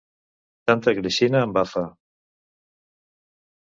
[0.71, 1.85] Tanta greixina embafa.